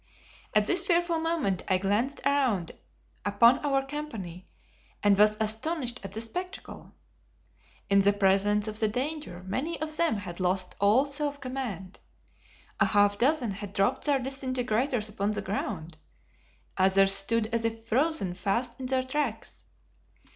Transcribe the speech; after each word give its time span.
At 0.55 0.65
this 0.65 0.83
fearful 0.83 1.19
moment 1.19 1.63
I 1.67 1.77
glanced 1.77 2.21
around 2.25 2.71
upon 3.23 3.59
our 3.63 3.85
company, 3.85 4.47
and 5.03 5.15
was 5.15 5.37
astonished 5.39 5.99
at 6.03 6.13
the 6.13 6.21
spectacle. 6.21 6.93
In 7.87 7.99
the 7.99 8.11
presence 8.11 8.67
of 8.67 8.79
the 8.79 8.87
danger 8.87 9.43
many 9.45 9.79
of 9.79 9.95
them 9.97 10.15
had 10.15 10.39
lost 10.39 10.73
all 10.81 11.05
self 11.05 11.39
command. 11.39 11.99
A 12.79 12.85
half 12.85 13.19
dozen 13.19 13.51
had 13.51 13.73
dropped 13.73 14.05
their 14.05 14.17
disintegrators 14.17 15.07
upon 15.07 15.33
the 15.33 15.41
ground. 15.43 15.97
Others 16.79 17.13
stood 17.13 17.53
as 17.53 17.63
if 17.63 17.87
frozen 17.87 18.33
fast 18.33 18.79
in 18.79 18.87
their 18.87 19.03
tracks. 19.03 19.65